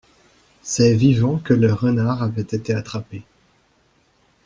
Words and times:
C’est 0.63 0.95
vivant 0.95 1.37
que 1.37 1.53
le 1.53 1.71
renard 1.71 2.23
avait 2.23 2.41
été 2.41 2.73
attrapé. 2.73 3.21